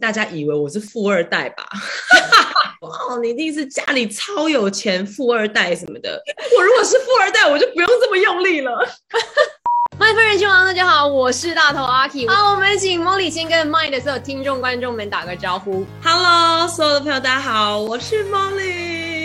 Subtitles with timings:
[0.00, 1.64] 大家以为我是富二代吧？
[2.80, 6.22] 哦，你一定是家里超有钱，富二代什么的。
[6.56, 8.70] 我如果是富二代，我就不用这么用力了。
[9.98, 12.26] 麦夫人气王，大家好，我是大头阿 K。
[12.28, 15.86] 好，我们请 Molly 先跟麦的所有听众观众们打个招呼。
[16.04, 19.15] Hello，所有的朋友，大家好，我是 Molly。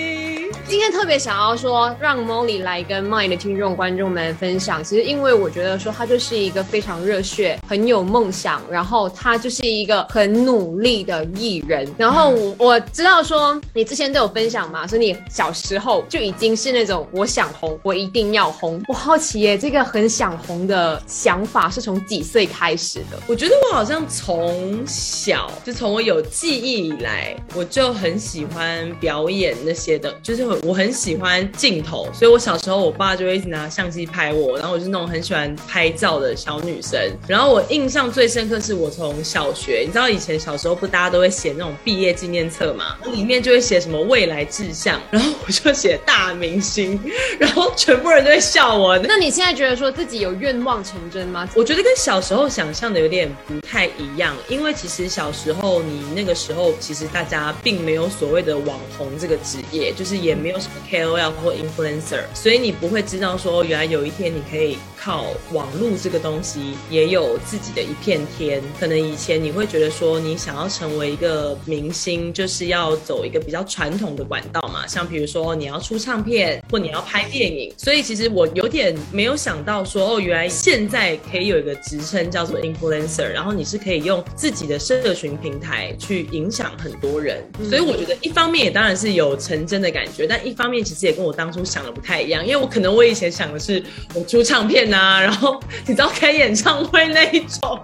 [0.72, 4.82] 今天特别想要说，让 Molly 来跟 Mind 的听众观众们分享。
[4.82, 11.86] 其实，因为我觉得说他就是一个非常热血、很有梦想，然后他就是一个很努力的艺人。
[11.98, 18.82] 然后我我知道说你之前都有分享嘛，说你小时候就已经是那种我想红，我一定要红。
[18.88, 23.20] 我好奇耶，这个很想红的想法是从几岁开始的？
[23.28, 37.00] 我觉得我好像从小就从我有记忆以来，我就很喜欢表演那些的，就是很我很喜欢镜头，所以我小时候我爸就会一直拿相机拍我，然后我是那种很喜欢拍照的小女生。
[37.28, 47.00] 然后我印象最深刻是我从小学，你知道以前小时候不大家都会写那种毕业纪念册嘛，里面就会写什么未来志向，然后我就写大明星，
[47.39, 48.95] 然后全部人都会笑我。
[49.00, 51.50] 那你现在觉得说自己有愿望成真吗？
[51.56, 60.51] 我觉得跟小时候想象的有点不太一样，因为其实小时候你那个时候其实大家并没有所谓的网红这个职业，就是也没有。
[60.60, 68.62] 什么 KOL 或 influencer，所以你不会知道说，原来有一天你可以靠网络这个东西，也有自己的一片天。
[68.80, 77.74] 可能以前你会觉得说，你想要成为一个明星，就是要走一个比较传统的管道嘛，像比如说你要出唱片，或你要拍电影。
[77.78, 87.44] 所以其实我有点没有想到说，哦，原来现在可以有一个职称叫做 influencer，然后你是可以用自己的社群平台去影响很多人。
[87.70, 97.78] 所以我觉得一方面也当然是有成真的感觉，但一方面其实也跟我当初想的不太一样，因为我可能我以前想的是我出唱片啊，然后你知道开演唱会那一种。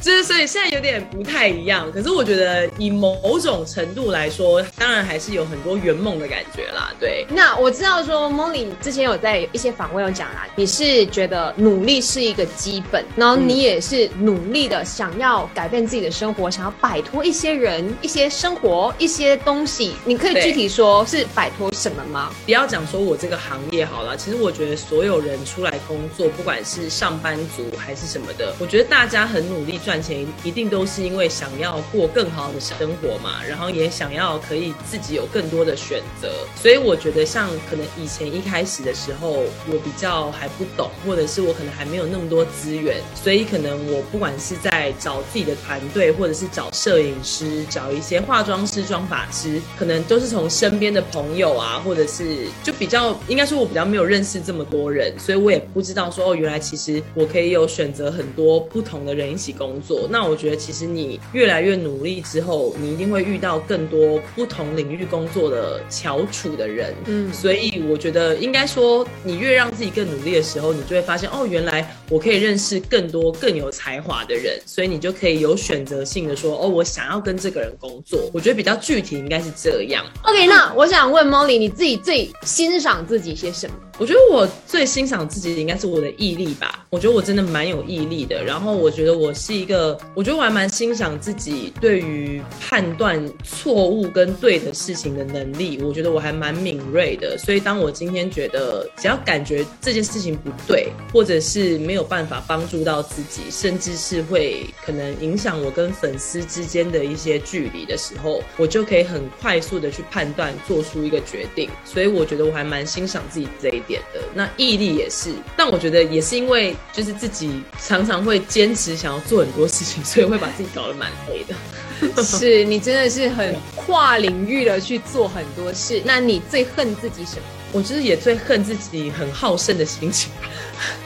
[0.00, 6.90] 就是所以现在有点不太一样，可是我觉得以某种程度来说，当然还是有很多圆梦的感觉啦。
[6.98, 19.94] 对，那我知道说 Molly 之前有在一些访问有讲啦，你是觉得努力是一个基本，然后你也是努力的想要改变自己的生活，想要摆脱一些人、一些生活、一些东西。
[20.06, 22.30] 你可以具体说是摆脱什么吗？
[22.46, 29.89] 不要讲说我这个行业好了，其实我觉得所有人出来工作，不管是上班族还是什么的，我觉得大家很努力赚。
[29.90, 59.79] 赚钱一定都是因为想要过更好的生活嘛，然后也想要可以自己有更多的选择，所以我觉得像可能以前一开始的时候，我比较还不懂，或者是我可能还没有那么多资源，所以可能我不管是在找自己的团队，或者是找摄影师、找一些化妆师、妆发师，可能都是从身边的朋友啊，或者是就比较应该说，我比较没有认识这么多人，所以我也不知道说哦，原来其实我可以有选择很多不同的人一起工。
[59.80, 78.30] 做那我觉得其实你越来越努力之后，你一定会遇到更多不同领域工作的翘楚的人，嗯，所以我觉得应该说你越让自己更努力的时候，你就会发现哦，原来我可以认识更多更有才华的人，所以你就可以有选择性的说哦，我想要跟这个人工作。
[78.32, 80.04] 我觉得比较具体应该是这样。
[80.22, 83.74] OK，那我想问 Molly，你自己最欣赏自己些什么？
[84.00, 86.86] 我觉得我最欣赏自己应该是我的毅力吧。
[86.88, 88.42] 我觉得我真的蛮有毅力的。
[88.42, 95.78] 然后我觉得我是一个，我觉得我还蛮欣赏自己对于判断错误跟对的事情的能力。
[95.82, 97.36] 我觉得我还蛮敏锐的。
[97.36, 111.68] 所以当我今天觉得只要感觉这件事情不对，或者是没有办法帮助到自己，甚至是会可能影响我跟粉丝之间的一些距离的时候，我就可以很快速的去判断，做出一个决定。
[111.84, 113.82] 所以我觉得我还蛮欣赏自己这一。
[113.90, 121.54] 点的那毅力也是，但我觉得也是因为就是自己常常会坚持想要做很多事情，所以会把自己搞得蛮累的。
[122.22, 126.00] 是你真的是很跨领域的去做很多事。
[126.04, 127.42] 那你最恨自己什么？
[127.72, 130.30] 我就是也最恨自己很好胜的心情。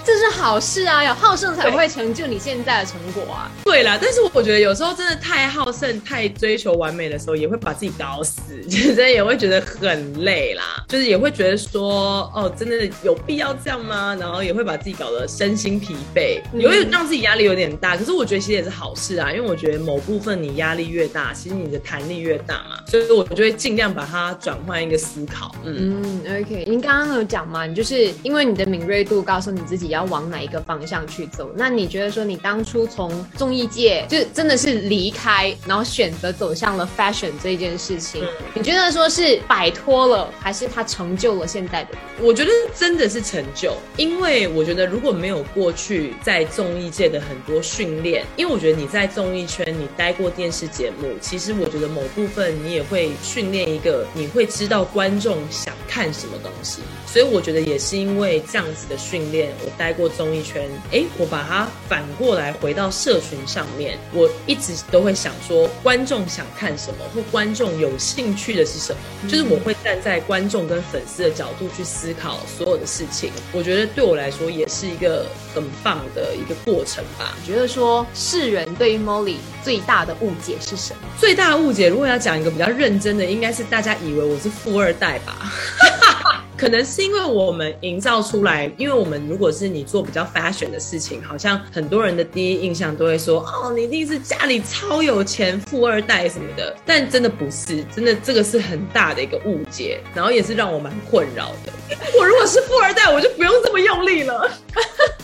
[0.04, 3.50] 这是好事啊，有好胜才会成就你现在的成果啊。
[3.64, 10.84] 对啦，但是我觉得有时候真的太好胜、太追求完美的时候，也会把自己搞死， 真的也会觉得很累啦。
[10.88, 14.16] 就是也会觉得说，哦，真的有必要这样吗？
[14.20, 17.96] 然后也会把自己搞得身心疲惫，也会让自己压力有点大。
[17.96, 22.78] 可是我觉得其实也是好事啊，因为我觉得某部分你压力越大，其实你的弹力越大嘛。
[22.86, 25.52] 所以我就会尽量把它转换一个思考。
[25.64, 26.53] 嗯，OK。
[26.54, 31.50] OK，您刚刚有讲嘛，你就是因为你的敏锐度告诉你自己要往哪一个方向去走。
[31.56, 38.24] 那你觉得说你当初从综艺界就真的是离开，然后选择走向了 fashion 这件事情，
[38.54, 41.90] 你觉得说是摆脱了，还是它成就了现在的？
[42.20, 56.82] 我觉得真的是成就，因为我觉得如果没有过去在综艺界的很多训练，因为我觉得你在综艺圈你待过电视节目，其实我觉得某部分你也会训练一个，你会知道观众想看什么东西。
[57.06, 73.32] 所以我觉得也是因为这样子的训练，我待过综艺圈，哎，我把它反过来回到社群上面，我一直都会想说，观众想看什么，或观众有兴趣的是什么，就是我会站在观众跟粉丝的角度去思考所有的事情。
[73.52, 77.36] 我觉得对我来说也是一个很棒的一个过程吧。
[77.46, 81.08] 觉得说世人对于 Molly 最大的误解是什么？
[81.18, 85.52] 最大的误解，如果要讲一个比较认真的，应该是大家以为我是富二代吧。
[86.56, 96.74] 可能是因为我们营造出来，因为我们如果是你做比较 fashion 的事情，好像很多人的第一印象都会说，哦，你一定是家里超有钱，富二代什么的。
[96.86, 101.72] 但真的不是，真的这个是很大的一个误解，然后也是让我蛮困扰的。
[102.18, 104.50] 我如果是富二代，我就不用这么用力了。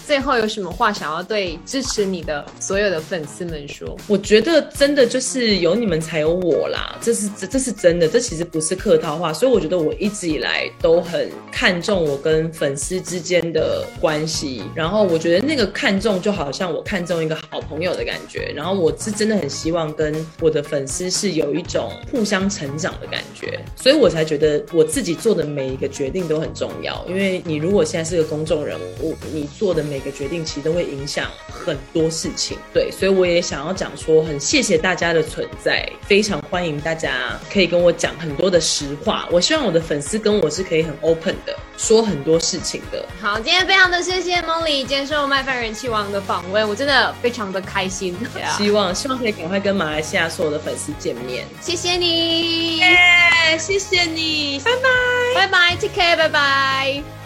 [0.06, 3.96] 最后有什么话想要对支持你的所有的粉丝们说？
[4.08, 9.32] 我觉得真的就是有你们才有我啦，这是这这是真的，这其实不是客套话。
[9.32, 11.19] 所以我觉得我一直以来都很
[11.50, 18.52] 看重我跟粉丝之间的关系，然后我觉得那个看重就好像我看重一个好朋友的感觉。
[18.54, 27.04] 然后我是真的很希望跟我的粉丝是有一种互相成长的感觉，所以我才觉得我自己做的每一个决定都很重要。
[27.08, 39.28] 因为你如果现在是个公众人物，你做的每个决定其实都会影响很多事情，对，所以我也想要讲说，很谢谢大家的存在，非常欢迎大家可以跟我讲很多的实话。
[39.30, 43.04] 我希望我的粉丝跟我是可以很 open 的说很多事情的。
[43.20, 48.16] 好，今天非常的谢谢 Molly 接受麦饭人气王的访问，我真的非常的开心。
[48.56, 51.46] 希 望希望可以赶快跟马来西亚所有的粉丝见面。
[51.60, 57.19] 谢谢你，耶，谢谢你，拜拜，拜拜，take care，拜拜。